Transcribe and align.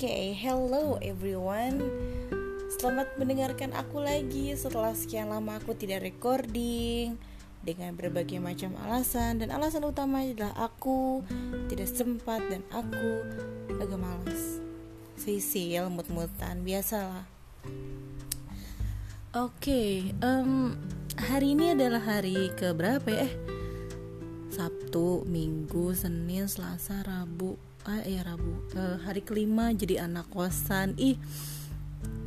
Oke, 0.00 0.32
hello 0.32 0.96
everyone. 1.04 1.76
Selamat 2.80 3.12
mendengarkan 3.20 3.76
aku 3.76 4.00
lagi 4.00 4.48
setelah 4.56 4.96
sekian 4.96 5.28
lama 5.28 5.60
aku 5.60 5.76
tidak 5.76 6.00
recording 6.00 7.20
dengan 7.60 7.92
berbagai 8.00 8.40
macam 8.40 8.80
alasan 8.80 9.44
dan 9.44 9.52
alasan 9.52 9.84
utama 9.84 10.24
adalah 10.24 10.56
aku 10.56 11.20
tidak 11.68 11.84
sempat 11.92 12.40
dan 12.48 12.64
aku 12.72 13.28
agak 13.76 14.00
malas. 14.00 14.64
Sisil, 15.20 15.92
mut-mutan, 15.92 16.64
biasalah. 16.64 17.28
Oke, 19.36 20.16
um, 20.24 20.80
hari 21.28 21.52
ini 21.52 21.76
adalah 21.76 22.00
hari 22.00 22.48
ke 22.56 22.72
berapa 22.72 23.04
ya? 23.04 23.28
Eh, 23.28 23.32
Sabtu, 24.48 25.28
Minggu, 25.28 25.92
Senin, 25.92 26.48
Selasa, 26.48 27.04
Rabu, 27.04 27.60
ah 27.88 28.04
ya 28.04 28.20
Rabu. 28.20 28.60
Uh, 28.76 29.00
hari 29.08 29.24
kelima 29.24 29.72
jadi 29.72 30.04
anak 30.04 30.28
kosan. 30.28 30.92
Ih 31.00 31.16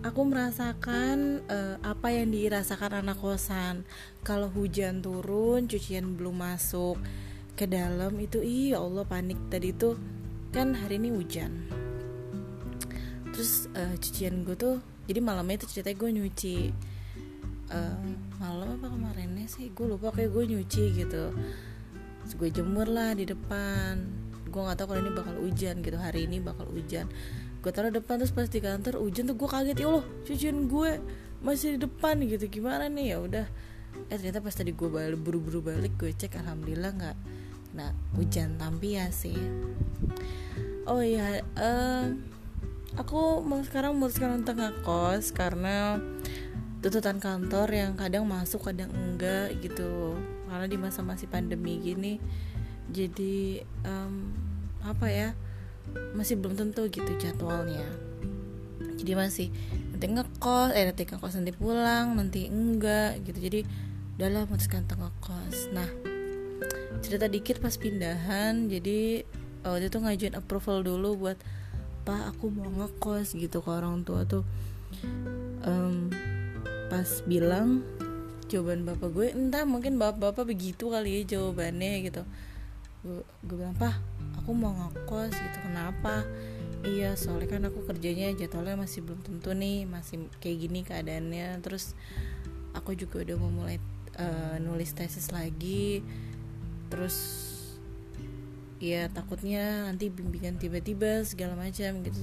aku 0.02 0.26
merasakan 0.26 1.46
uh, 1.46 1.78
apa 1.86 2.10
yang 2.10 2.34
dirasakan 2.34 3.06
anak 3.06 3.22
kosan. 3.22 3.86
Kalau 4.26 4.50
hujan 4.50 5.06
turun 5.06 5.70
cucian 5.70 6.18
belum 6.18 6.42
masuk 6.42 6.98
ke 7.54 7.70
dalam 7.70 8.18
itu 8.18 8.42
ih 8.42 8.74
ya 8.74 8.82
Allah 8.82 9.06
panik. 9.06 9.38
Tadi 9.54 9.70
tuh 9.78 9.96
kan 10.50 10.74
hari 10.74 10.98
ini 10.98 11.14
hujan. 11.14 11.70
Terus 13.30 13.70
uh, 13.78 13.94
cucian 14.02 14.42
gue 14.46 14.58
tuh 14.58 14.82
jadi 15.06 15.22
malamnya 15.22 15.62
itu 15.62 15.78
ceritanya 15.78 15.98
gue 16.02 16.12
nyuci. 16.18 16.58
Uh, 17.74 18.06
malam 18.42 18.78
apa 18.78 18.90
kemarinnya 18.90 19.46
sih? 19.46 19.70
Gue 19.70 19.86
lupa 19.86 20.10
kayak 20.10 20.34
gue 20.34 20.44
nyuci 20.50 20.84
gitu. 20.98 21.30
Terus 22.26 22.34
gue 22.42 22.50
jemur 22.50 22.90
lah 22.90 23.14
di 23.14 23.30
depan 23.30 24.23
gue 24.54 24.62
nggak 24.62 24.78
tahu 24.78 24.88
kalau 24.94 25.02
ini 25.02 25.12
bakal 25.18 25.36
hujan 25.42 25.76
gitu 25.82 25.98
hari 25.98 26.30
ini 26.30 26.38
bakal 26.38 26.70
hujan. 26.70 27.10
Gue 27.66 27.72
taruh 27.74 27.90
depan 27.90 28.22
terus 28.22 28.30
pas 28.30 28.46
di 28.46 28.62
kantor 28.62 29.02
hujan 29.02 29.26
tuh 29.26 29.36
gue 29.36 29.50
kaget 29.50 29.78
ya 29.82 29.88
Allah 29.90 30.06
cucian 30.30 30.58
gue 30.70 30.92
masih 31.42 31.76
di 31.76 31.80
depan 31.82 32.22
gitu. 32.22 32.46
Gimana 32.62 32.86
nih? 32.86 33.18
Ya 33.18 33.18
udah. 33.18 33.46
Eh 34.14 34.16
ternyata 34.22 34.46
pas 34.46 34.54
tadi 34.54 34.70
gue 34.78 34.86
balik 34.86 35.18
buru-buru 35.18 35.66
balik 35.66 35.98
gue 35.98 36.14
cek 36.14 36.38
alhamdulillah 36.46 36.94
nggak 36.94 37.18
nah 37.74 37.90
hujan 38.14 38.62
tapi 38.62 39.02
ya 39.02 39.10
sih. 39.10 39.38
Oh 40.86 41.02
iya 41.02 41.42
uh, 41.58 42.14
aku 42.94 43.42
mau 43.42 43.58
sekarang 43.66 43.98
memutuskan 43.98 44.46
untuk 44.46 44.62
ngekos 44.62 45.34
karena 45.34 45.98
tuntutan 46.86 47.18
kantor 47.18 47.72
yang 47.74 47.98
kadang 47.98 48.30
masuk 48.30 48.70
kadang 48.70 48.94
enggak 48.94 49.58
gitu. 49.66 50.14
Karena 50.46 50.70
di 50.70 50.78
masa 50.78 51.02
masih 51.02 51.26
pandemi 51.26 51.82
gini 51.82 52.22
jadi 52.92 53.64
um, 53.88 54.30
apa 54.84 55.08
ya 55.10 55.30
masih 56.16 56.40
belum 56.40 56.56
tentu 56.56 56.88
gitu 56.88 57.12
jadwalnya. 57.20 57.86
Jadi 59.00 59.12
masih 59.20 59.48
nanti 59.92 60.06
ngekos 60.08 60.72
eh 60.76 60.84
nanti 60.88 61.04
ngekos 61.04 61.34
nanti 61.36 61.54
pulang 61.56 62.16
nanti 62.16 62.48
enggak 62.48 63.20
gitu. 63.28 63.40
Jadi 63.40 63.60
udahlah 64.16 64.48
memutuskan 64.48 64.88
untuk 64.88 65.00
ngekos. 65.04 65.58
Nah 65.76 65.90
cerita 67.04 67.28
dikit 67.28 67.60
pas 67.60 67.76
pindahan. 67.76 68.72
Jadi 68.72 69.28
waktu 69.64 69.92
itu 69.92 69.98
ngajuin 70.00 70.36
approval 70.40 70.84
dulu 70.84 71.28
buat 71.28 71.38
pak 72.04 72.36
aku 72.36 72.52
mau 72.52 72.68
ngekos 72.68 73.36
gitu 73.36 73.64
ke 73.64 73.70
orang 73.72 74.04
tua 74.04 74.28
tuh. 74.28 74.44
Um, 75.64 76.12
pas 76.92 77.08
bilang 77.28 77.84
jawaban 78.52 78.86
bapak 78.86 79.10
gue 79.16 79.28
entah 79.34 79.66
mungkin 79.66 79.98
bapak-bapak 79.98 80.46
begitu 80.46 80.94
kali 80.94 81.24
ya 81.24 81.40
jawabannya 81.40 82.08
gitu. 82.08 82.22
Gue, 83.04 83.24
gue 83.44 83.56
bilang 83.60 83.76
pak 83.76 83.98
aku 84.44 84.52
mau 84.52 84.76
ngekos 84.76 85.32
gitu 85.32 85.58
kenapa? 85.64 86.28
Iya 86.84 87.16
soalnya 87.16 87.48
kan 87.48 87.64
aku 87.64 87.88
kerjanya 87.88 88.36
jadwalnya 88.36 88.76
masih 88.76 89.00
belum 89.08 89.24
tentu 89.24 89.56
nih 89.56 89.88
masih 89.88 90.28
kayak 90.44 90.68
gini 90.68 90.80
keadaannya. 90.84 91.64
Terus 91.64 91.96
aku 92.76 92.92
juga 92.92 93.24
udah 93.24 93.36
mau 93.40 93.48
mulai 93.48 93.80
uh, 94.20 94.60
nulis 94.60 94.92
tesis 94.92 95.32
lagi. 95.32 96.04
Terus 96.92 97.16
ya 98.84 99.08
takutnya 99.08 99.88
nanti 99.88 100.12
bimbingan 100.12 100.60
tiba-tiba 100.60 101.24
segala 101.24 101.56
macam 101.56 102.04
gitu. 102.04 102.20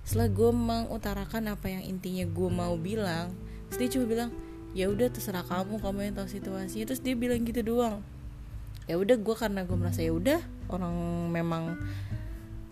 Setelah 0.00 0.32
gue 0.32 0.50
mengutarakan 0.56 1.52
apa 1.52 1.68
yang 1.68 1.84
intinya 1.84 2.24
gue 2.24 2.48
mau 2.48 2.72
bilang 2.80 3.36
terus 3.68 3.92
cuma 3.92 4.08
bilang 4.08 4.30
ya 4.72 4.88
udah 4.88 5.12
terserah 5.12 5.44
kamu 5.44 5.76
kamu 5.76 6.08
yang 6.08 6.14
tahu 6.16 6.28
situasinya. 6.40 6.88
Terus 6.88 7.04
dia 7.04 7.12
bilang 7.12 7.44
gitu 7.44 7.60
doang. 7.60 8.00
Ya 8.88 8.96
udah 8.96 9.20
gue 9.20 9.36
karena 9.36 9.68
gue 9.68 9.76
merasa 9.76 10.00
ya 10.00 10.16
udah 10.16 10.40
orang 10.70 10.94
memang 11.28 11.76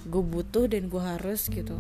gue 0.09 0.23
butuh 0.25 0.71
dan 0.71 0.89
gue 0.89 1.03
harus 1.03 1.51
gitu. 1.51 1.77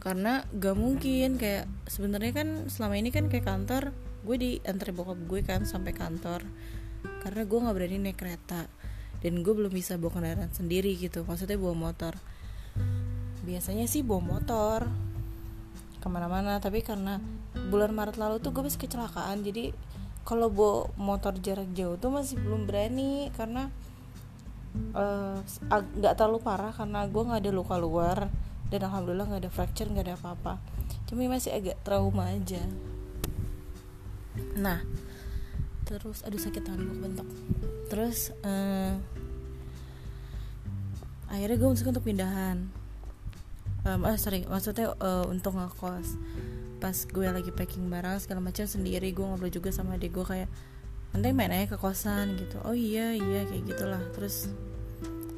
Karena 0.00 0.44
gak 0.52 0.76
mungkin 0.76 1.40
kayak 1.40 1.68
sebenarnya 1.88 2.32
kan 2.32 2.48
selama 2.68 2.94
ini 3.00 3.10
kan 3.10 3.28
kayak 3.28 3.48
kantor 3.48 3.96
gue 4.24 4.36
di 4.40 4.50
antar 4.64 4.96
bokap 4.96 5.20
gue 5.28 5.40
kan 5.44 5.68
sampai 5.68 5.92
kantor. 5.92 6.44
Karena 7.20 7.42
gue 7.44 7.58
nggak 7.58 7.76
berani 7.76 7.98
naik 8.00 8.18
kereta 8.20 8.68
dan 9.24 9.40
gue 9.40 9.52
belum 9.56 9.72
bisa 9.72 9.96
bawa 9.96 10.20
kendaraan 10.20 10.52
sendiri 10.52 10.92
gitu 11.00 11.24
maksudnya 11.24 11.56
bawa 11.56 11.72
motor. 11.90 12.16
Biasanya 13.44 13.88
sih 13.88 14.04
bawa 14.04 14.20
motor 14.20 14.88
ke 16.00 16.06
mana-mana 16.12 16.60
tapi 16.60 16.84
karena 16.84 17.16
bulan 17.72 17.96
Maret 17.96 18.20
lalu 18.20 18.44
tuh 18.44 18.52
gue 18.52 18.68
masih 18.68 18.80
kecelakaan. 18.80 19.40
Jadi 19.40 19.72
kalau 20.28 20.52
bawa 20.52 20.92
motor 21.00 21.36
jarak 21.40 21.72
jauh 21.72 21.96
tuh 21.96 22.12
masih 22.12 22.36
belum 22.40 22.68
berani 22.68 23.32
karena 23.36 23.72
nggak 24.74 26.12
uh, 26.14 26.16
terlalu 26.18 26.38
parah 26.42 26.74
karena 26.74 27.06
gue 27.06 27.22
nggak 27.22 27.40
ada 27.46 27.52
luka 27.54 27.78
luar 27.78 28.18
dan 28.68 28.80
alhamdulillah 28.90 29.30
nggak 29.30 29.42
ada 29.46 29.52
fracture 29.52 29.86
nggak 29.86 30.06
ada 30.10 30.16
apa-apa. 30.18 30.58
Cuma 31.06 31.30
masih 31.30 31.54
agak 31.54 31.78
trauma 31.86 32.30
aja. 32.30 32.62
Nah 34.58 34.82
terus 35.84 36.24
aduh 36.24 36.40
sakit 36.40 36.64
tangan 36.64 36.80
gue 36.80 36.96
bentuk 36.96 37.28
terus 37.92 38.32
uh, 38.40 38.96
akhirnya 41.28 41.56
gue 41.60 41.68
untuk 41.70 42.04
pindahan. 42.04 42.66
Um, 43.84 44.00
sorry 44.16 44.48
maksudnya 44.48 44.96
uh, 44.98 45.28
untuk 45.28 45.54
ngekos. 45.54 46.16
Pas 46.80 46.96
gue 47.04 47.26
lagi 47.30 47.52
packing 47.52 47.86
barang 47.86 48.26
segala 48.26 48.42
macam 48.42 48.64
sendiri 48.66 49.12
gue 49.12 49.22
ngobrol 49.22 49.52
juga 49.52 49.70
sama 49.70 50.00
adik 50.00 50.16
gue 50.18 50.24
kayak 50.24 50.50
nanti 51.14 51.30
main 51.30 51.54
aja 51.54 51.70
ke 51.70 51.78
kosan 51.78 52.34
gitu. 52.34 52.58
Oh 52.66 52.74
iya 52.74 53.14
iya 53.14 53.46
kayak 53.46 53.64
gitulah. 53.70 54.02
Terus 54.18 54.50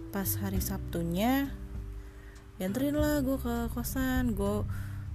pas 0.08 0.26
hari 0.40 0.64
Sabtunya 0.64 1.52
dianterin 2.56 2.96
lah 2.96 3.20
gue 3.20 3.36
ke 3.36 3.68
kosan. 3.76 4.32
Gue 4.32 4.64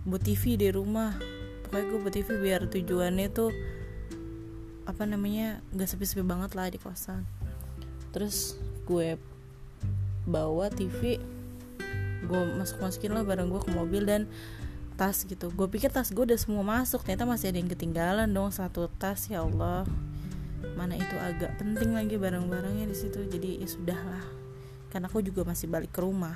buat 0.05 0.21
TV 0.21 0.61
di 0.61 0.69
rumah. 0.69 1.17
Pokoknya 1.65 1.85
gue 1.89 1.99
buat 2.05 2.13
TV 2.13 2.29
biar 2.37 2.61
tujuannya 2.69 3.27
tuh 3.33 3.49
apa 4.85 5.05
namanya 5.09 5.65
gak 5.73 5.89
sepi-sepi 5.89 6.21
banget 6.21 6.53
lah 6.53 6.69
di 6.69 6.77
kosan. 6.77 7.25
Terus 8.13 8.53
gue 8.85 9.17
bawa 10.29 10.69
TV 10.69 11.17
gue 12.21 12.41
masuk 12.61 12.77
masukin 12.85 13.17
lah 13.17 13.25
barang 13.25 13.49
gue 13.49 13.61
ke 13.65 13.71
mobil 13.73 14.05
dan 14.05 14.29
tas 14.93 15.25
gitu. 15.25 15.49
Gue 15.57 15.65
pikir 15.65 15.89
tas 15.89 16.13
gue 16.13 16.21
udah 16.21 16.37
semua 16.37 16.61
masuk. 16.61 17.01
Ternyata 17.01 17.25
masih 17.25 17.49
ada 17.49 17.57
yang 17.57 17.71
ketinggalan 17.73 18.29
dong 18.29 18.53
satu 18.53 18.85
tas 19.01 19.25
ya 19.25 19.41
Allah 19.41 19.89
mana 20.77 20.97
itu 20.97 21.15
agak 21.17 21.57
penting 21.61 21.93
lagi 21.93 22.17
barang-barangnya 22.17 22.89
di 22.89 22.97
situ. 22.97 23.25
Jadi 23.27 23.61
ya 23.61 23.67
sudahlah. 23.67 24.25
Karena 24.91 25.07
aku 25.07 25.23
juga 25.23 25.47
masih 25.47 25.71
balik 25.71 25.93
ke 25.93 26.01
rumah. 26.03 26.35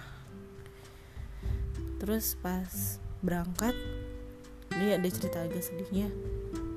Terus 2.00 2.38
pas 2.40 3.00
berangkat 3.26 3.74
ini 4.76 4.96
ada 4.96 5.08
cerita 5.08 5.44
agak 5.44 5.64
sedihnya. 5.64 6.12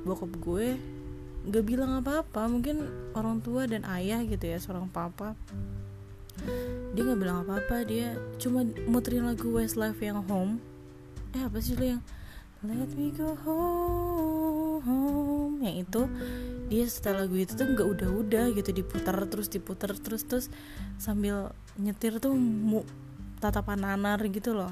Bokap 0.07 0.33
gue 0.39 0.79
gak 1.49 1.65
bilang 1.67 1.99
apa-apa. 1.99 2.47
Mungkin 2.49 2.87
orang 3.15 3.43
tua 3.43 3.67
dan 3.67 3.85
ayah 3.89 4.23
gitu 4.25 4.49
ya 4.49 4.59
seorang 4.59 4.89
papa. 4.89 5.35
Dia 6.95 7.03
nggak 7.03 7.21
bilang 7.21 7.43
apa-apa. 7.43 7.83
Dia 7.85 8.15
cuma 8.39 8.63
muterin 8.87 9.27
lagu 9.27 9.51
Westlife 9.51 10.01
yang 10.01 10.23
home. 10.27 10.63
Eh 11.35 11.43
apa 11.45 11.59
sih 11.61 11.77
lo 11.77 11.85
yang 11.85 12.03
Let 12.59 12.91
me 12.99 13.15
go 13.15 13.39
home? 13.47 15.63
Yang 15.63 15.87
itu 15.87 16.03
dia 16.69 16.85
setelah 16.85 17.25
lagu 17.25 17.41
itu 17.41 17.57
tuh 17.57 17.65
nggak 17.65 17.89
udah-udah 17.89 18.45
gitu 18.53 18.71
diputar 18.77 19.17
terus 19.25 19.49
diputar 19.49 19.97
terus 19.97 20.23
terus 20.29 20.47
sambil 21.01 21.57
nyetir 21.81 22.21
tuh 22.21 22.37
mu 22.37 22.85
tatapan 23.41 23.81
nanar 23.81 24.21
gitu 24.29 24.53
loh. 24.53 24.71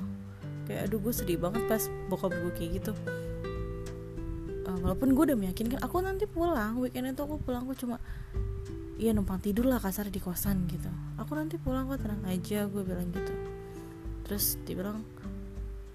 Kayak 0.69 0.90
aduh 0.90 0.98
gue 1.00 1.14
sedih 1.14 1.38
banget 1.40 1.64
pas 1.64 1.82
bokap 2.12 2.37
gue 2.37 2.52
kayak 2.52 2.70
gitu. 2.82 2.93
Uh, 4.66 4.78
walaupun 4.84 5.16
gue 5.16 5.25
udah 5.32 5.38
meyakinkan 5.38 5.81
aku 5.81 6.02
nanti 6.04 6.28
pulang 6.28 6.76
weekend 6.82 7.14
itu 7.14 7.22
aku 7.22 7.40
pulang 7.40 7.64
aku 7.64 7.78
cuma 7.78 7.96
iya 8.98 9.14
numpang 9.14 9.38
tidur 9.38 9.64
lah 9.64 9.81
kasar 9.81 10.12
di 10.12 10.20
kosan 10.20 10.69
gitu. 10.69 10.90
Aku 11.16 11.32
nanti 11.32 11.56
pulang 11.56 11.88
kok 11.88 12.04
tenang 12.04 12.26
aja 12.28 12.69
gue 12.69 12.82
bilang 12.84 13.08
gitu. 13.14 13.32
Terus 14.26 14.58
dia 14.66 14.75
bilang 14.75 15.06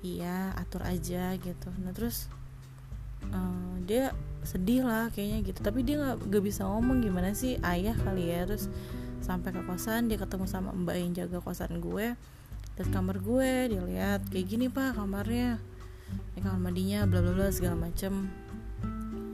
iya 0.02 0.56
atur 0.58 0.82
aja 0.82 1.36
gitu. 1.38 1.70
Nah 1.84 1.92
terus 1.94 2.32
uh, 3.30 3.76
dia 3.84 4.16
sedih 4.44 4.86
lah 4.86 5.14
kayaknya 5.14 5.40
gitu. 5.46 5.60
Tapi 5.62 5.86
dia 5.86 6.02
nggak 6.02 6.28
gak 6.28 6.44
bisa 6.44 6.66
ngomong 6.66 7.02
gimana 7.06 7.34
sih 7.38 7.58
ayah 7.62 7.94
kali 7.94 8.34
ya. 8.34 8.46
Terus 8.50 8.68
sampai 9.22 9.54
ke 9.54 9.62
kosan 9.66 10.10
dia 10.10 10.18
ketemu 10.18 10.46
sama 10.50 10.74
mbak 10.74 10.98
yang 10.98 11.12
jaga 11.14 11.38
kosan 11.42 11.78
gue. 11.78 12.18
Lihat 12.80 12.90
kamar 12.90 13.22
gue 13.22 13.52
dia 13.70 13.82
lihat 13.82 14.22
kayak 14.34 14.46
gini 14.50 14.66
pak 14.68 14.98
kamarnya. 14.98 15.62
Ini 16.36 16.40
kamar 16.42 16.60
mandinya 16.60 17.06
bla 17.06 17.20
bla 17.22 17.34
bla 17.38 17.48
segala 17.54 17.78
macem. 17.78 18.30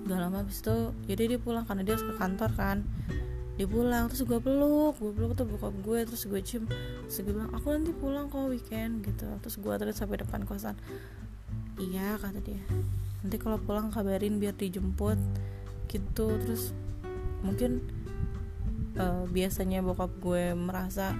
Gak 0.08 0.20
lama 0.20 0.44
habis 0.44 0.64
itu 0.64 0.92
jadi 1.08 1.36
dia 1.36 1.40
pulang 1.40 1.64
karena 1.64 1.84
dia 1.88 1.96
harus 1.96 2.06
ke 2.06 2.16
kantor 2.16 2.52
kan. 2.56 2.78
Dia 3.58 3.66
pulang 3.66 4.06
terus 4.12 4.22
gue 4.22 4.38
peluk 4.38 5.02
gue 5.02 5.12
peluk 5.18 5.34
tuh 5.34 5.48
bokap 5.50 5.74
gue 5.82 6.00
terus 6.04 6.24
gue 6.28 6.42
cium. 6.44 6.68
Terus 7.08 7.16
gue 7.24 7.34
bilang 7.34 7.50
aku 7.56 7.74
nanti 7.74 7.96
pulang 7.96 8.28
kok 8.28 8.52
weekend 8.52 9.08
gitu. 9.08 9.28
Terus 9.40 9.56
gue 9.56 9.74
terus 9.80 9.96
sampai 9.98 10.20
depan 10.20 10.44
kosan. 10.44 10.76
Iya 11.78 12.18
kata 12.18 12.42
dia 12.42 12.62
nanti 13.24 13.36
kalau 13.42 13.58
pulang 13.62 13.90
kabarin 13.90 14.38
biar 14.38 14.54
dijemput 14.54 15.18
gitu. 15.90 16.28
Terus 16.44 16.76
mungkin 17.42 17.82
uh, 18.98 19.26
biasanya 19.30 19.82
bokap 19.82 20.12
gue 20.22 20.54
merasa 20.58 21.16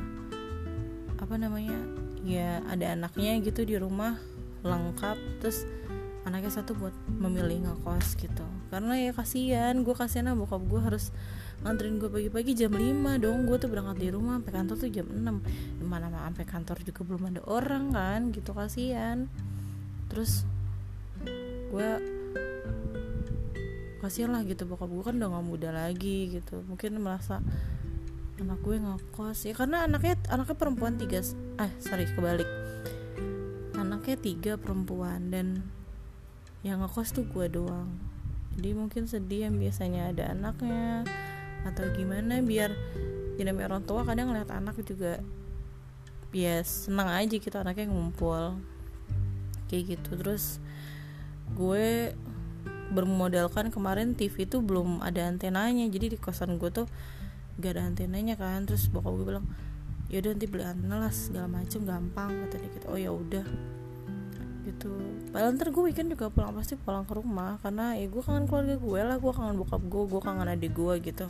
apa 1.18 1.34
namanya 1.36 1.78
ya 2.22 2.62
ada 2.70 2.94
anaknya 2.94 3.40
gitu 3.42 3.66
di 3.66 3.76
rumah 3.80 4.20
lengkap. 4.62 5.18
Terus 5.42 5.66
anaknya 6.28 6.52
satu 6.52 6.76
buat 6.76 6.94
memilih 7.08 7.64
ngekos 7.64 8.20
gitu. 8.20 8.46
Karena 8.68 9.00
ya 9.00 9.16
kasihan 9.16 9.80
gue 9.80 9.96
kasihan 9.96 10.36
bokap 10.36 10.60
gue 10.68 10.82
harus 10.84 11.16
nganterin 11.64 11.98
gue 11.98 12.12
pagi-pagi 12.12 12.52
jam 12.54 12.76
5 12.76 13.24
dong. 13.24 13.48
Gue 13.48 13.58
tuh 13.58 13.72
berangkat 13.72 13.98
di 14.04 14.10
rumah 14.12 14.38
sampai 14.38 14.54
kantor 14.54 14.76
tuh 14.76 14.90
jam 14.92 15.08
6 15.08 15.88
mana 15.88 16.12
mah 16.12 16.28
sampai 16.28 16.46
kantor 16.46 16.78
juga 16.84 17.02
belum 17.08 17.24
ada 17.32 17.42
orang 17.48 17.96
kan 17.96 18.20
gitu 18.36 18.52
kasihan. 18.52 19.32
Terus 20.12 20.44
gue 21.68 21.90
kasihan 23.98 24.32
lah 24.32 24.46
gitu 24.46 24.64
bokap 24.64 24.88
gue 24.88 25.04
kan 25.04 25.16
udah 25.20 25.30
gak 25.36 25.46
muda 25.46 25.70
lagi 25.74 26.32
gitu. 26.32 26.64
Mungkin 26.64 27.02
merasa 27.02 27.44
anak 28.38 28.60
gue 28.62 28.78
ngekos. 28.78 29.50
Ya 29.50 29.54
karena 29.58 29.84
anaknya 29.84 30.16
anaknya 30.30 30.56
perempuan 30.56 30.96
tiga 30.96 31.20
eh 31.60 31.72
sorry 31.82 32.06
kebalik. 32.08 32.48
Anaknya 33.76 34.18
tiga 34.22 34.54
perempuan 34.56 35.34
dan 35.34 35.66
yang 36.62 36.82
ngekos 36.86 37.12
tuh 37.14 37.26
gue 37.28 37.50
doang. 37.50 37.90
Jadi 38.58 38.70
mungkin 38.74 39.06
sedih 39.06 39.50
yang 39.50 39.62
biasanya 39.62 40.14
ada 40.14 40.34
anaknya 40.34 41.06
atau 41.66 41.84
gimana 41.94 42.42
biar 42.42 42.72
ya 43.38 43.54
orang 43.54 43.86
tua 43.86 44.02
kadang 44.02 44.34
ngeliat 44.34 44.50
anak 44.50 44.82
juga 44.82 45.22
ya 46.34 46.58
senang 46.66 47.10
aja 47.10 47.36
gitu 47.38 47.54
anaknya 47.58 47.90
ngumpul. 47.90 48.58
Kayak 49.68 49.98
gitu. 49.98 50.16
Terus 50.22 50.64
gue 51.56 52.12
bermodalkan 52.88 53.68
kemarin 53.68 54.16
TV 54.16 54.48
itu 54.48 54.64
belum 54.64 55.04
ada 55.04 55.28
antenanya. 55.28 55.88
Jadi 55.88 56.16
di 56.16 56.18
kosan 56.20 56.56
gue 56.60 56.72
tuh 56.72 56.88
gak 57.60 57.78
ada 57.78 57.88
antenanya 57.88 58.36
kan. 58.40 58.64
Terus 58.68 58.88
bokap 58.88 59.14
gue 59.16 59.26
bilang 59.36 59.46
yaudah 60.08 60.32
nanti 60.32 60.48
beli 60.48 60.64
antena 60.64 61.04
lah 61.04 61.12
segala 61.12 61.52
macem 61.52 61.84
gampang 61.84 62.32
kata 62.48 62.56
dia 62.60 62.70
gitu. 62.80 62.86
Oh 62.88 63.00
ya 63.00 63.12
udah. 63.12 63.46
Gitu. 64.68 64.92
Padahal 65.32 65.56
ntar 65.56 65.72
gue 65.72 65.84
weekend 65.84 66.12
juga 66.12 66.32
pulang 66.32 66.56
pasti 66.56 66.80
pulang 66.80 67.04
ke 67.04 67.14
rumah. 67.16 67.60
Karena 67.60 67.96
ya 67.96 68.08
gue 68.08 68.24
kangen 68.24 68.48
keluarga 68.48 68.76
gue 68.80 69.00
lah 69.04 69.18
gue 69.20 69.32
kangen 69.32 69.56
bokap 69.60 69.84
gue 69.84 70.04
gue 70.08 70.22
kangen 70.24 70.48
adik 70.48 70.72
gue 70.76 70.94
gitu. 71.04 71.28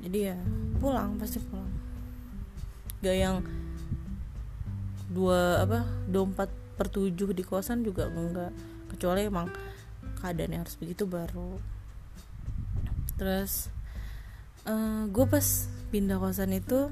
Jadi 0.00 0.18
ya 0.32 0.36
pulang 0.80 1.20
pasti 1.20 1.40
pulang. 1.40 1.68
Gak 3.04 3.16
yang 3.16 3.44
dua 5.06 5.62
apa 5.62 5.86
dua 6.10 6.26
empat 6.26 6.50
per 6.76 6.92
tujuh 6.92 7.32
di 7.32 7.40
kosan 7.46 7.86
juga 7.86 8.10
enggak 8.10 8.52
kecuali 8.96 9.28
emang 9.28 9.52
keadaan 10.18 10.56
yang 10.56 10.62
harus 10.64 10.80
begitu 10.80 11.04
baru. 11.04 11.60
Terus 13.20 13.68
uh, 14.64 15.04
gue 15.12 15.26
pas 15.28 15.46
pindah 15.92 16.16
kosan 16.16 16.56
itu 16.56 16.88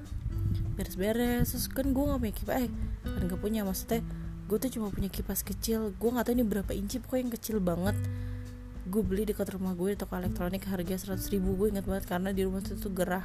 beres-beres 0.77 1.51
terus 1.51 1.67
kan 1.73 1.91
gue 1.97 2.05
gak 2.05 2.21
punya 2.21 2.35
kipas 2.35 2.57
eh 2.67 2.71
kan 3.03 3.23
gak 3.31 3.41
punya 3.41 3.63
maksudnya 3.63 4.03
gue 4.45 4.59
tuh 4.61 4.71
cuma 4.77 4.93
punya 4.93 5.09
kipas 5.09 5.41
kecil 5.41 5.97
gue 5.97 6.11
nggak 6.11 6.27
tahu 6.29 6.35
ini 6.37 6.45
berapa 6.45 6.71
inci 6.77 7.01
pokoknya 7.01 7.23
yang 7.25 7.33
kecil 7.33 7.57
banget. 7.65 7.97
Gue 8.85 9.01
beli 9.01 9.25
dekat 9.25 9.49
rumah 9.57 9.73
gue 9.73 9.97
di 9.97 9.99
toko 9.99 10.21
elektronik 10.21 10.69
harga 10.69 11.01
seratus 11.01 11.33
ribu 11.33 11.57
gue 11.57 11.73
ingat 11.73 11.89
banget 11.89 12.05
karena 12.05 12.31
di 12.37 12.45
rumah 12.45 12.61
itu 12.61 12.77
tuh 12.77 12.93
gerah. 12.93 13.25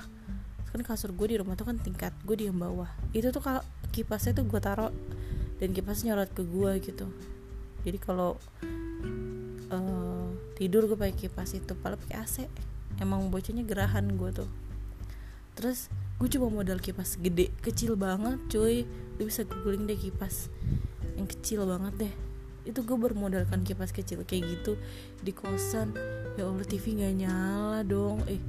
Kan 0.72 0.80
kasur 0.80 1.12
gue 1.12 1.28
di 1.28 1.36
rumah 1.36 1.60
tuh 1.60 1.68
kan 1.68 1.76
tingkat 1.76 2.16
gue 2.24 2.40
di 2.40 2.48
yang 2.48 2.56
bawah. 2.56 2.88
Itu 3.12 3.36
tuh 3.36 3.44
kalau 3.44 3.60
kipasnya 3.92 4.32
tuh 4.40 4.48
gue 4.48 4.60
taruh 4.64 4.96
dan 5.60 5.76
kipasnya 5.76 6.16
nyorot 6.16 6.32
ke 6.32 6.48
gue 6.48 6.72
gitu 6.80 7.12
jadi 7.86 7.98
kalau 8.02 8.36
uh, 9.72 10.28
tidur 10.60 10.90
gue 10.92 10.98
pakai 11.00 11.16
kipas 11.16 11.56
itu 11.56 11.72
paling 11.80 12.00
pakai 12.04 12.16
AC 12.20 12.36
emang 13.00 13.32
bocahnya 13.32 13.64
gerahan 13.64 14.06
gue 14.20 14.30
tuh. 14.44 14.50
Terus 15.56 15.88
gue 16.20 16.28
coba 16.36 16.52
modal 16.52 16.80
kipas 16.84 17.16
gede 17.20 17.52
kecil 17.64 17.96
banget 17.96 18.40
cuy. 18.52 18.84
Lu 19.20 19.28
bisa 19.28 19.44
googling 19.48 19.88
deh 19.88 20.00
kipas 20.00 20.52
yang 21.16 21.28
kecil 21.28 21.64
banget 21.68 22.08
deh. 22.08 22.14
Itu 22.68 22.84
gue 22.84 22.98
bermodalkan 23.00 23.64
kipas 23.64 23.96
kecil 23.96 24.24
kayak 24.28 24.60
gitu 24.60 24.76
di 25.24 25.32
kosan. 25.32 25.96
Ya 26.36 26.48
allah 26.48 26.68
TV 26.68 27.00
nggak 27.00 27.16
nyala 27.24 27.80
dong. 27.88 28.24
Eh 28.28 28.40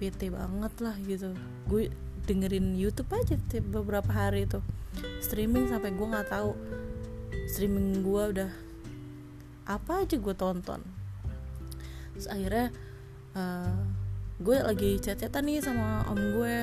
PT 0.00 0.32
banget 0.32 0.74
lah 0.84 0.96
gitu. 1.04 1.32
Gue 1.68 1.88
dengerin 2.24 2.76
YouTube 2.76 3.12
aja 3.12 3.36
beberapa 3.60 4.08
hari 4.08 4.48
itu 4.48 4.64
streaming 5.20 5.68
sampai 5.68 5.92
gue 5.92 6.06
nggak 6.06 6.28
tahu. 6.28 6.56
Streaming 7.48 8.00
gue 8.00 8.22
udah 8.36 8.50
apa 9.64 10.04
aja 10.04 10.16
gue 10.16 10.34
tonton. 10.36 10.80
Terus 12.14 12.28
akhirnya 12.30 12.70
uh, 13.34 13.80
gue 14.38 14.56
lagi 14.60 14.90
chat-chatan 15.00 15.46
nih 15.46 15.62
sama 15.62 16.04
om 16.10 16.18
gue 16.18 16.54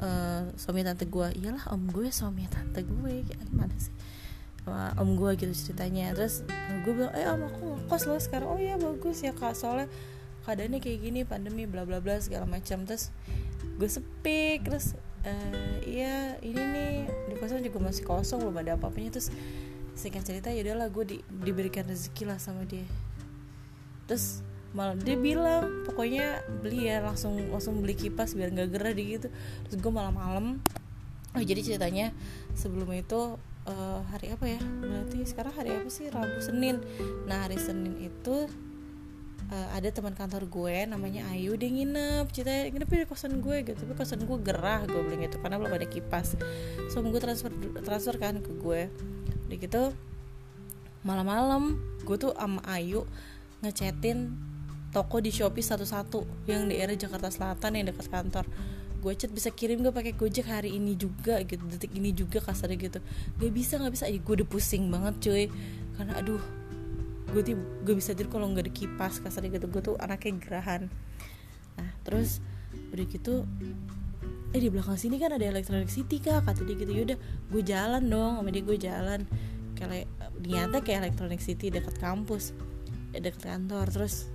uh, 0.00 0.42
suami 0.56 0.80
tante 0.80 1.04
gue 1.08 1.28
iyalah 1.36 1.64
om 1.72 1.88
gue 1.88 2.08
suami 2.12 2.48
tante 2.50 2.84
gue 2.84 3.12
gimana 3.24 3.72
sih? 3.78 3.94
Sama 4.64 4.92
om 5.00 5.16
gue 5.16 5.30
gitu 5.38 5.52
ceritanya. 5.52 6.12
Terus 6.12 6.44
uh, 6.44 6.76
gue 6.84 6.92
bilang 6.92 7.14
eh 7.16 7.24
om 7.28 7.46
aku 7.46 7.64
ngekos 7.78 8.02
loh 8.08 8.20
sekarang. 8.20 8.48
Oh 8.50 8.60
iya 8.60 8.76
bagus 8.76 9.24
ya 9.24 9.32
kak. 9.32 9.56
Soalnya 9.56 9.88
keadaannya 10.44 10.80
kayak 10.82 10.98
gini 11.00 11.20
pandemi 11.24 11.64
bla 11.64 11.86
bla 11.88 12.02
bla 12.02 12.20
segala 12.20 12.44
macam. 12.44 12.84
Terus 12.84 13.12
gue 13.80 13.88
sepi 13.88 14.60
terus 14.60 14.92
uh, 15.24 15.76
iya 15.88 16.36
ini 16.44 16.60
nih 16.60 16.92
di 17.32 17.34
kosan 17.40 17.64
juga 17.64 17.80
masih 17.80 18.04
kosong 18.04 18.44
belum 18.44 18.60
ada 18.60 18.76
apa-apanya. 18.76 19.16
Terus 19.16 19.32
singkat 19.94 20.22
cerita 20.26 20.48
ya 20.50 20.62
udahlah 20.64 20.88
gue 20.88 21.04
di, 21.04 21.16
diberikan 21.44 21.86
rezeki 21.86 22.28
lah 22.28 22.38
sama 22.38 22.64
dia. 22.66 22.86
Terus 24.06 24.42
malah 24.70 24.94
dia 24.94 25.18
bilang 25.18 25.82
pokoknya 25.82 26.46
beli 26.62 26.86
ya 26.86 27.02
langsung 27.02 27.34
langsung 27.50 27.82
beli 27.82 27.98
kipas 27.98 28.38
biar 28.38 28.54
nggak 28.54 28.70
gerah 28.70 28.94
di 28.94 29.18
gitu. 29.18 29.28
Terus 29.66 29.76
gue 29.78 29.92
malam-malam 29.92 30.62
oh 31.30 31.42
jadi 31.42 31.62
ceritanya 31.62 32.10
sebelum 32.54 32.90
itu 32.94 33.38
uh, 33.66 34.00
hari 34.14 34.30
apa 34.30 34.46
ya? 34.46 34.60
Berarti 34.62 35.26
sekarang 35.26 35.54
hari 35.54 35.74
apa 35.74 35.88
sih? 35.90 36.06
Rabu 36.10 36.38
Senin. 36.38 36.78
Nah 37.26 37.46
hari 37.46 37.58
Senin 37.58 37.98
itu 37.98 38.46
uh, 39.50 39.68
ada 39.74 39.90
teman 39.90 40.14
kantor 40.14 40.46
gue 40.46 40.86
namanya 40.86 41.26
Ayu 41.34 41.58
dia 41.58 41.70
nginep. 41.70 42.30
Cerita 42.30 42.70
nginep 42.70 42.88
di 42.88 43.06
kosan 43.10 43.42
gue 43.42 43.66
gitu 43.66 43.78
tapi 43.78 43.94
kosan 43.98 44.22
gue 44.22 44.38
gerah 44.38 44.86
gue 44.86 45.02
bilang 45.02 45.26
gitu 45.26 45.42
karena 45.42 45.58
belum 45.58 45.74
ada 45.74 45.86
kipas. 45.86 46.38
So 46.94 47.02
gue 47.02 47.18
transfer 47.18 47.50
transfer 47.82 48.14
kan 48.22 48.38
ke 48.38 48.54
gue 48.54 48.82
udah 49.50 49.58
gitu 49.58 49.82
malam-malam 51.02 51.74
gue 52.06 52.16
tuh 52.16 52.30
sama 52.38 52.62
Ayu 52.70 53.02
ngechatin 53.66 54.30
toko 54.94 55.18
di 55.18 55.30
Shopee 55.34 55.62
satu-satu 55.62 56.46
yang 56.46 56.70
di 56.70 56.78
daerah 56.78 56.94
Jakarta 56.94 57.30
Selatan 57.30 57.78
yang 57.78 57.86
dekat 57.90 58.10
kantor. 58.10 58.46
Gue 59.00 59.16
chat 59.16 59.32
bisa 59.32 59.48
kirim 59.48 59.80
gue 59.80 59.94
pakai 59.94 60.12
gojek 60.12 60.44
hari 60.44 60.76
ini 60.76 60.92
juga 60.92 61.40
gitu 61.46 61.62
detik 61.66 61.94
ini 61.96 62.12
juga 62.12 62.42
kasarnya 62.42 62.76
gitu. 62.76 62.98
Gak 63.40 63.52
bisa 63.54 63.80
nggak 63.80 63.92
bisa. 63.96 64.04
Ya 64.10 64.20
gue 64.20 64.34
udah 64.42 64.48
pusing 64.48 64.92
banget 64.92 65.14
cuy. 65.24 65.44
Karena 65.96 66.12
aduh 66.20 66.42
gue 67.30 67.42
tuh 67.46 67.56
gue 67.86 67.94
bisa 67.96 68.12
tidur 68.12 68.28
kalau 68.28 68.50
nggak 68.50 68.68
ada 68.68 68.72
kipas 68.74 69.22
kasarnya 69.24 69.56
gitu. 69.56 69.66
Gue 69.72 69.80
tuh 69.80 69.96
anaknya 69.96 70.36
gerahan. 70.42 70.82
Nah 71.80 71.90
terus 72.04 72.44
udah 72.92 73.06
gitu 73.08 73.46
eh 74.50 74.58
di 74.58 74.66
belakang 74.66 74.98
sini 74.98 75.22
kan 75.22 75.30
ada 75.30 75.46
Electronic 75.46 75.86
City 75.86 76.18
kak. 76.18 76.42
Kata 76.42 76.66
dia 76.66 76.74
gitu 76.74 76.90
yaudah 76.90 77.18
gue 77.50 77.62
jalan 77.62 78.02
dong 78.10 78.42
sama 78.42 78.50
dia 78.50 78.62
gue 78.66 78.78
jalan. 78.78 79.20
Kayak 79.78 80.10
ternyata 80.42 80.76
kayak 80.82 80.98
Electronic 81.06 81.40
City 81.40 81.70
dekat 81.70 81.94
kampus 82.02 82.50
dekat 83.14 83.42
kantor. 83.46 83.86
Terus 83.90 84.26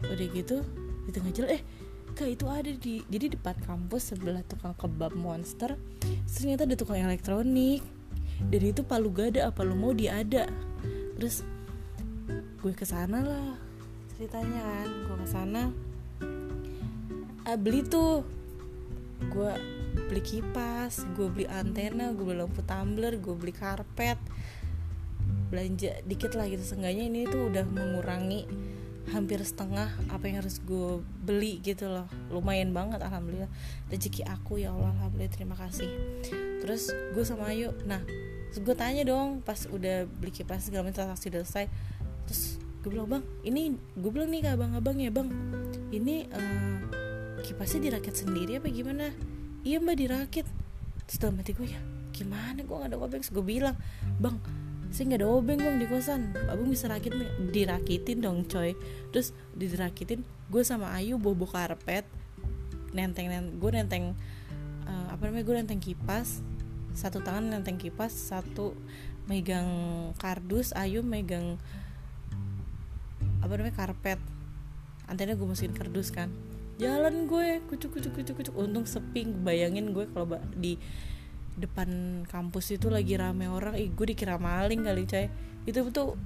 udah 0.00 0.28
gitu 0.32 0.64
di 1.04 1.10
tengah 1.12 1.32
jalan 1.36 1.50
eh 1.60 1.62
kak 2.16 2.28
itu 2.32 2.44
ada 2.48 2.72
di 2.72 3.04
jadi 3.06 3.36
depan 3.36 3.54
kampus 3.68 4.16
sebelah 4.16 4.40
tukang 4.48 4.74
kebab 4.74 5.14
monster 5.14 5.76
ternyata 6.24 6.64
ada 6.64 6.76
tukang 6.76 7.00
elektronik. 7.00 7.84
Dan 8.40 8.72
itu 8.72 8.80
palu 8.80 9.12
gada 9.12 9.52
apa 9.52 9.60
lu 9.60 9.76
mau 9.76 9.92
dia 9.92 10.24
ada. 10.24 10.48
Terus 11.20 11.44
gue 12.64 12.72
ke 12.72 12.88
sana 12.88 13.20
lah 13.20 13.52
ceritanya 14.16 14.64
kan. 14.64 14.88
Gue 15.04 15.16
ke 15.20 15.28
sana 15.28 15.62
ah, 17.44 17.56
beli 17.60 17.84
tuh 17.84 18.39
gue 19.28 19.52
beli 19.90 20.22
kipas 20.22 21.02
gue 21.18 21.26
beli 21.26 21.50
antena 21.50 22.14
gue 22.14 22.22
beli 22.22 22.38
lampu 22.38 22.62
tumbler 22.64 23.20
gue 23.20 23.34
beli 23.36 23.52
karpet. 23.52 24.16
Belanja 25.50 26.00
dikit 26.06 26.32
lah 26.38 26.46
gitu. 26.48 26.62
Seenggaknya 26.64 27.10
ini 27.10 27.26
tuh 27.28 27.50
udah 27.52 27.66
mengurangi 27.66 28.46
hampir 29.10 29.42
setengah 29.42 29.90
apa 30.06 30.22
yang 30.30 30.40
harus 30.40 30.62
gue 30.64 31.02
beli 31.26 31.60
gitu 31.60 31.90
loh. 31.90 32.08
Lumayan 32.32 32.72
banget 32.72 33.02
alhamdulillah. 33.02 33.50
Rezeki 33.92 34.24
aku 34.24 34.62
ya 34.62 34.72
Allah 34.72 34.94
alhamdulillah 34.96 35.34
terima 35.34 35.56
kasih. 35.58 35.90
Terus 36.62 36.88
gue 37.12 37.24
sama 37.26 37.50
Ayu 37.50 37.74
nah 37.84 38.00
gue 38.58 38.74
tanya 38.74 39.06
dong 39.06 39.46
pas 39.46 39.70
udah 39.70 40.10
beli 40.18 40.34
kipas 40.34 40.66
segala 40.66 40.90
macam 40.90 41.06
transaksi 41.06 41.30
udah 41.30 41.46
selesai 41.46 41.66
terus 42.26 42.42
gue 42.82 42.90
bilang 42.90 43.06
bang 43.06 43.24
ini 43.46 43.78
gue 43.94 44.10
bilang 44.10 44.26
nih 44.34 44.42
ke 44.42 44.50
abang-abang 44.50 44.98
ya 44.98 45.10
bang 45.14 45.28
ini 45.94 46.26
uh, 46.34 46.78
kipasnya 47.40 47.90
dirakit 47.90 48.14
sendiri 48.14 48.60
apa 48.60 48.68
gimana? 48.68 49.10
Iya 49.64 49.80
mbak 49.80 49.96
dirakit. 49.96 50.46
Terus 51.08 51.18
dalam 51.18 51.40
gue 51.40 51.66
ya 51.66 51.80
gimana? 52.14 52.60
Gue 52.62 52.76
gak 52.80 52.90
ada 52.92 52.98
obeng. 53.00 53.22
Gue 53.24 53.44
bilang 53.44 53.76
bang 54.20 54.36
saya 54.90 55.06
nggak 55.06 55.20
ada 55.22 55.28
obeng 55.30 55.60
bang 55.62 55.76
di 55.78 55.86
kosan. 55.86 56.34
Abang 56.50 56.66
bisa 56.66 56.90
rakit 56.90 57.14
dirakitin 57.54 58.22
dong 58.22 58.44
coy. 58.46 58.74
Terus 59.14 59.32
dirakitin 59.54 60.26
gue 60.50 60.62
sama 60.66 60.92
Ayu 60.94 61.16
bobo 61.16 61.46
karpet 61.46 62.04
nenteng 62.90 63.30
nenteng 63.30 63.62
gue 63.62 63.70
nenteng 63.70 64.04
uh, 64.90 65.06
apa 65.14 65.30
namanya 65.30 65.44
gue 65.46 65.56
nenteng 65.62 65.80
kipas. 65.80 66.42
Satu 66.92 67.22
tangan 67.22 67.54
nenteng 67.54 67.78
kipas 67.78 68.10
satu 68.10 68.74
megang 69.30 69.70
kardus 70.18 70.74
Ayu 70.74 71.06
megang 71.06 71.56
apa 73.40 73.52
namanya 73.54 73.76
karpet. 73.78 74.18
Antena 75.06 75.38
gue 75.38 75.46
masukin 75.46 75.74
kardus 75.74 76.10
kan 76.10 76.30
jalan 76.80 77.28
gue 77.28 77.60
kucuk 77.68 78.00
kucuk 78.00 78.12
kucuk 78.16 78.34
kucuk 78.40 78.54
untung 78.56 78.88
sepi 78.88 79.28
bayangin 79.28 79.92
gue 79.92 80.08
kalau 80.08 80.40
di 80.56 80.80
depan 81.60 82.22
kampus 82.24 82.72
itu 82.72 82.88
lagi 82.88 83.20
rame 83.20 83.52
orang. 83.52 83.76
Ih 83.76 83.92
gue 83.92 84.06
dikira 84.16 84.40
maling 84.40 84.80
kali 84.80 85.04
coy. 85.04 85.28
Itu 85.68 85.84
tuh 85.92 86.16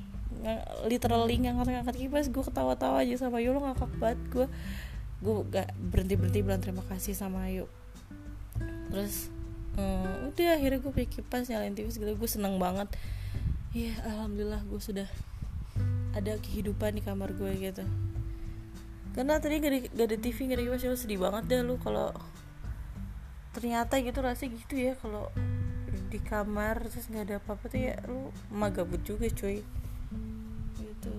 literally 0.86 1.42
ngangkat-ngangkat 1.42 1.96
kipas. 1.98 2.30
Gue 2.30 2.46
ketawa-tawa 2.46 3.02
aja 3.02 3.26
sama 3.26 3.42
Ayu 3.42 3.50
lo 3.50 3.66
ngakak 3.66 3.90
banget 3.98 4.20
gue. 4.30 4.46
Gue 5.18 5.34
gak 5.50 5.74
berhenti 5.74 6.14
berhenti 6.14 6.40
bilang 6.46 6.62
terima 6.62 6.86
kasih 6.86 7.18
sama 7.18 7.50
Ayu. 7.50 7.66
Terus 8.94 9.34
um, 9.74 10.30
udah 10.30 10.54
akhirnya 10.54 10.78
gue 10.78 10.92
punya 10.94 11.08
kipas 11.10 11.50
nyalain 11.50 11.74
TV 11.74 11.90
segala 11.90 12.14
gue 12.14 12.30
seneng 12.30 12.62
banget. 12.62 12.86
Ya 13.74 13.90
alhamdulillah 14.06 14.62
gue 14.70 14.78
sudah 14.78 15.10
ada 16.14 16.38
kehidupan 16.38 16.94
di 16.94 17.02
kamar 17.02 17.34
gue 17.34 17.50
gitu 17.58 17.82
karena 19.14 19.38
tadi 19.38 19.62
gak 19.62 19.70
ada, 19.70 19.80
gak 19.94 20.06
ada 20.10 20.16
TV 20.18 20.36
gak 20.50 20.58
ada 20.58 20.64
kipas 20.66 20.82
ya 20.82 20.98
sedih 20.98 21.20
banget 21.22 21.42
deh 21.46 21.60
lu 21.62 21.78
kalau 21.78 22.10
ternyata 23.54 24.02
gitu 24.02 24.18
rasanya 24.18 24.58
gitu 24.58 24.74
ya 24.74 24.98
kalau 24.98 25.30
di 26.10 26.18
kamar 26.18 26.82
terus 26.90 27.06
nggak 27.10 27.24
ada 27.26 27.36
apa-apa 27.38 27.64
tuh 27.70 27.80
ya 27.90 27.94
lu 28.10 28.30
magabut 28.50 28.98
juga 29.02 29.30
cuy. 29.30 29.62
Gitu. 30.78 31.14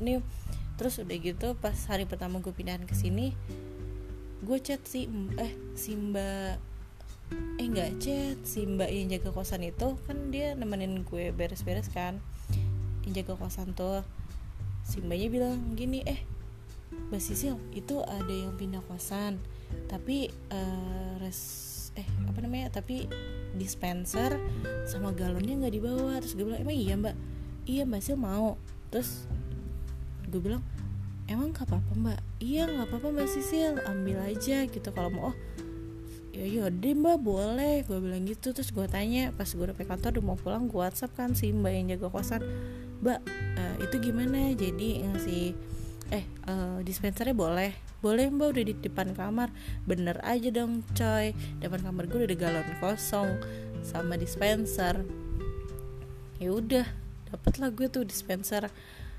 Ini 0.00 0.20
terus 0.76 1.00
udah 1.00 1.16
gitu 1.16 1.56
pas 1.56 1.76
hari 1.88 2.04
pertama 2.04 2.38
gue 2.38 2.54
pindahan 2.54 2.86
ke 2.86 2.94
sini 2.94 3.34
gue 4.38 4.58
chat 4.62 4.78
si 4.86 5.10
eh 5.34 5.50
si 5.74 5.98
mbak 5.98 6.62
eh 7.58 7.66
nggak 7.66 7.98
chat 7.98 8.38
si 8.46 8.62
mbak 8.62 8.86
yang 8.86 9.10
jaga 9.10 9.34
kosan 9.34 9.66
itu 9.66 9.98
kan 10.06 10.30
dia 10.30 10.54
nemenin 10.54 11.02
gue 11.02 11.34
beres-beres 11.34 11.90
kan 11.90 12.22
yang 13.08 13.12
jaga 13.24 13.40
kosan 13.40 13.72
tuh. 13.72 14.04
Si 14.84 15.00
mbaknya 15.00 15.28
bilang 15.28 15.76
gini 15.76 16.04
eh 16.04 16.37
mbak 17.08 17.20
Sisil 17.24 17.56
itu 17.72 18.04
ada 18.04 18.30
yang 18.32 18.52
pindah 18.60 18.84
kosan 18.84 19.40
tapi 19.88 20.28
uh, 20.52 21.16
res 21.20 21.40
eh 21.98 22.06
apa 22.30 22.38
namanya 22.38 22.70
tapi 22.70 23.10
dispenser 23.58 24.38
sama 24.86 25.10
galonnya 25.10 25.58
nggak 25.58 25.74
dibawa. 25.74 26.22
Terus 26.22 26.38
gue 26.38 26.46
bilang 26.46 26.62
emang 26.62 26.76
iya 26.78 26.94
mbak? 26.94 27.16
Iya 27.66 27.82
mbak 27.88 28.00
Sil 28.06 28.18
mau. 28.20 28.54
Terus 28.94 29.26
gue 30.30 30.40
bilang 30.40 30.62
emang 31.26 31.50
gak 31.50 31.66
apa-apa 31.66 31.92
mbak? 31.98 32.20
Iya 32.38 32.70
nggak 32.70 32.86
apa-apa 32.92 33.08
mbak 33.10 33.28
Sisil 33.28 33.82
ambil 33.82 34.22
aja 34.22 34.64
gitu. 34.70 34.88
Kalau 34.94 35.10
mau 35.10 35.34
oh 35.34 35.36
ya 36.30 36.46
yaudah 36.46 36.94
mbak 36.94 37.18
boleh. 37.18 37.82
Gue 37.82 37.98
bilang 37.98 38.22
gitu. 38.28 38.54
Terus 38.54 38.70
gue 38.70 38.86
tanya 38.86 39.34
pas 39.34 39.50
gue 39.50 39.64
udah 39.64 39.74
kantor 39.74 40.20
udah 40.20 40.24
mau 40.24 40.38
pulang 40.38 40.70
gue 40.70 40.78
whatsapp 40.78 41.10
kan 41.10 41.34
si 41.34 41.50
mbak 41.50 41.72
yang 41.74 41.86
jaga 41.98 42.08
kosan. 42.14 42.46
Mbak 43.02 43.20
uh, 43.58 43.76
itu 43.82 43.96
gimana? 43.98 44.54
Jadi 44.54 45.02
ngasih 45.02 45.44
eh 46.08 46.24
uh, 46.48 46.80
dispensernya 46.80 47.36
boleh. 47.36 47.72
Boleh 47.98 48.30
mbak 48.30 48.54
udah 48.54 48.64
di 48.64 48.74
depan 48.78 49.12
kamar. 49.12 49.50
Bener 49.84 50.22
aja 50.22 50.48
dong 50.54 50.86
coy. 50.94 51.34
Depan 51.58 51.82
kamar 51.82 52.06
gue 52.06 52.24
udah 52.24 52.28
ada 52.30 52.36
galon 52.38 52.68
kosong 52.78 53.30
sama 53.82 54.14
dispenser. 54.14 55.02
Ya 56.38 56.54
udah 56.54 56.86
dapet 57.28 57.58
lah 57.58 57.74
gue 57.74 57.86
tuh 57.90 58.06
dispenser 58.06 58.70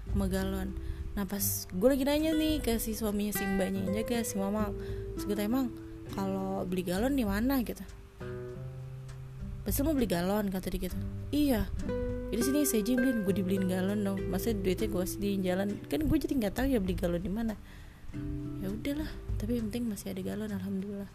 sama 0.10 0.26
galon. 0.32 0.74
Nah 1.14 1.28
pas 1.28 1.68
gue 1.68 1.90
lagi 1.92 2.06
nanya 2.08 2.32
nih 2.34 2.64
ke 2.64 2.80
si 2.80 2.96
suaminya 2.96 3.36
si 3.36 3.44
mbaknya 3.44 3.84
yang 3.86 3.94
jaga 4.00 4.24
si 4.24 4.40
mama. 4.40 4.72
Terus 5.20 5.28
emang 5.38 5.70
kalau 6.16 6.64
beli 6.66 6.88
galon 6.88 7.14
di 7.14 7.28
mana? 7.28 7.60
Gitu. 7.62 7.84
Pasti 9.68 9.80
mau 9.84 9.94
beli 9.94 10.08
galon 10.08 10.48
kata 10.48 10.72
dia 10.72 10.88
gitu. 10.88 10.98
Iya 11.30 11.62
jadi 12.30 12.42
sini 12.46 12.60
saya 12.62 12.82
beliin 12.86 13.26
gue 13.26 13.34
dibeliin 13.34 13.66
galon 13.66 14.06
dong. 14.06 14.22
Masa 14.30 14.54
duitnya 14.54 14.86
gue 14.86 15.06
sedihin 15.06 15.42
jalan. 15.42 15.68
Kan 15.90 16.06
gue 16.06 16.18
jadi 16.22 16.34
nggak 16.38 16.54
tahu 16.54 16.68
ya 16.70 16.78
beli 16.78 16.94
galon 16.94 17.22
di 17.26 17.32
mana. 17.34 17.58
Ya 18.62 18.70
udahlah 18.70 19.10
tapi 19.40 19.56
yang 19.56 19.72
penting 19.72 19.90
masih 19.90 20.14
ada 20.14 20.22
galon 20.22 20.50
alhamdulillah. 20.54 21.10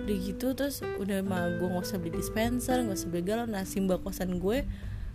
Udah 0.00 0.16
gitu 0.24 0.56
terus 0.56 0.80
udah 0.80 1.20
mah 1.20 1.60
gue 1.60 1.68
nggak 1.68 1.84
usah 1.84 2.00
beli 2.00 2.16
dispenser 2.16 2.80
nggak 2.80 2.96
usah 2.96 3.08
beli 3.12 3.24
galon. 3.28 3.52
Nah 3.52 3.68
simba 3.68 4.00
kosan 4.00 4.40
gue 4.40 4.64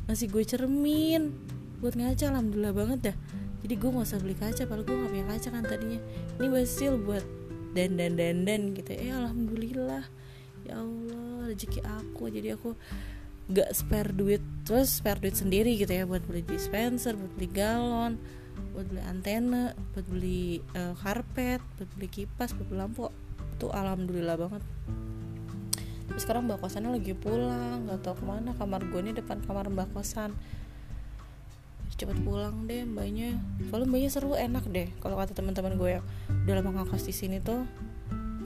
ngasih 0.06 0.30
gue 0.30 0.44
cermin 0.46 1.34
buat 1.82 1.98
ngaca 1.98 2.30
alhamdulillah 2.30 2.74
banget 2.78 3.00
dah. 3.14 3.16
Jadi 3.66 3.74
gue 3.74 3.90
nggak 3.90 4.06
usah 4.06 4.20
beli 4.22 4.36
kaca 4.38 4.64
padahal 4.70 4.86
gue 4.86 4.96
nggak 5.02 5.12
punya 5.18 5.26
kaca 5.34 5.48
kan 5.50 5.64
tadinya. 5.66 6.00
Ini 6.38 6.48
basil 6.54 6.94
buat 7.02 7.26
dan 7.74 7.98
dan 7.98 8.18
dan 8.18 8.62
gitu. 8.78 8.92
Eh 8.94 9.10
alhamdulillah. 9.10 10.06
Ya 10.68 10.78
Allah 10.78 11.50
rezeki 11.50 11.82
aku. 11.82 12.30
Jadi 12.30 12.54
aku 12.54 12.78
gak 13.50 13.74
spare 13.74 14.14
duit 14.14 14.42
terus 14.62 15.02
spare 15.02 15.18
duit 15.18 15.34
sendiri 15.34 15.74
gitu 15.74 15.90
ya 15.90 16.06
buat 16.06 16.22
beli 16.30 16.46
dispenser 16.46 17.18
buat 17.18 17.34
beli 17.34 17.50
galon 17.50 18.22
buat 18.78 18.86
beli 18.86 19.02
antena 19.02 19.74
buat 19.98 20.06
beli 20.06 20.62
uh, 20.78 20.94
karpet 21.02 21.58
buat 21.82 21.90
beli 21.98 22.08
kipas 22.14 22.54
buat 22.54 22.70
beli 22.70 22.80
lampu 22.80 23.10
itu 23.60 23.68
alhamdulillah 23.68 24.40
banget. 24.40 24.64
Tapi 26.08 26.20
sekarang 26.24 26.48
mbak 26.48 26.64
kosannya 26.64 26.96
lagi 26.96 27.12
pulang 27.12 27.92
nggak 27.92 28.00
tahu 28.08 28.24
ke 28.24 28.24
mana 28.24 28.56
kamar 28.56 28.88
gue 28.88 29.00
ini 29.04 29.12
depan 29.12 29.44
kamar 29.44 29.68
mbak 29.68 29.92
kosan. 29.92 30.32
Cepet 32.00 32.24
pulang 32.24 32.64
deh 32.72 32.88
mbaknya. 32.88 33.36
Soalnya 33.68 33.88
mbaknya 33.92 34.10
seru 34.16 34.32
enak 34.40 34.64
deh 34.72 34.88
kalau 35.04 35.20
kata 35.20 35.36
teman-teman 35.36 35.76
gue 35.76 36.00
yang 36.00 36.06
udah 36.48 36.54
lama 36.64 36.72
ngakos 36.80 37.04
di 37.04 37.12
sini 37.12 37.44
tuh. 37.44 37.68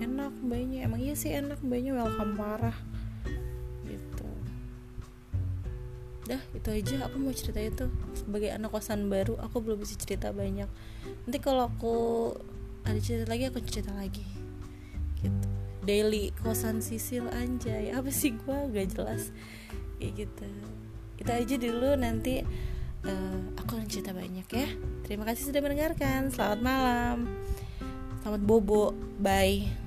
Enak 0.02 0.34
mbaknya 0.42 0.90
emang 0.90 0.98
iya 0.98 1.14
sih 1.14 1.30
enak 1.30 1.62
mbaknya 1.62 1.94
welcome 1.94 2.34
parah 2.34 2.74
dah 6.28 6.42
itu 6.56 6.70
aja. 6.72 7.08
Aku 7.08 7.16
mau 7.20 7.34
cerita 7.36 7.60
itu 7.60 7.86
sebagai 8.16 8.50
anak 8.52 8.72
kosan 8.72 9.12
baru. 9.12 9.36
Aku 9.44 9.60
belum 9.60 9.84
bisa 9.84 10.00
cerita 10.00 10.32
banyak. 10.32 10.68
Nanti 11.28 11.38
kalau 11.44 11.68
aku 11.68 11.96
ada 12.84 13.00
cerita 13.00 13.28
lagi 13.28 13.44
aku 13.48 13.60
cerita 13.64 13.92
lagi. 13.96 14.26
Gitu. 15.20 15.48
Daily 15.84 16.32
kosan 16.40 16.80
sisil 16.80 17.28
anjay 17.28 17.92
apa 17.92 18.08
sih? 18.08 18.36
Gue 18.40 18.56
gak 18.72 18.96
jelas. 18.96 19.36
Kayak 20.00 20.28
gitu. 20.28 20.48
Kita 21.20 21.32
aja 21.40 21.56
dulu. 21.60 21.90
Nanti 22.00 22.44
uh, 23.04 23.40
aku 23.60 23.80
akan 23.80 23.88
cerita 23.92 24.16
banyak 24.16 24.48
ya. 24.48 24.68
Terima 25.04 25.28
kasih 25.28 25.52
sudah 25.52 25.60
mendengarkan. 25.60 26.32
Selamat 26.32 26.60
malam. 26.64 27.18
Selamat 28.24 28.42
bobo. 28.48 28.96
Bye 29.20 29.83